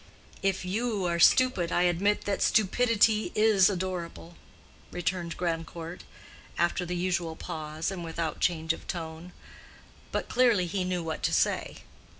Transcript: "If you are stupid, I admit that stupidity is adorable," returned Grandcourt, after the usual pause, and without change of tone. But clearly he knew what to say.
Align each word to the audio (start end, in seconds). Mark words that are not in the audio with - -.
"If 0.41 0.65
you 0.65 1.05
are 1.05 1.19
stupid, 1.19 1.71
I 1.71 1.83
admit 1.83 2.21
that 2.25 2.41
stupidity 2.41 3.31
is 3.35 3.69
adorable," 3.69 4.35
returned 4.89 5.37
Grandcourt, 5.37 6.05
after 6.57 6.87
the 6.87 6.95
usual 6.95 7.35
pause, 7.35 7.91
and 7.91 8.03
without 8.03 8.39
change 8.39 8.73
of 8.73 8.87
tone. 8.87 9.31
But 10.11 10.27
clearly 10.27 10.65
he 10.65 10.83
knew 10.85 11.03
what 11.03 11.21
to 11.21 11.31
say. 11.35 11.83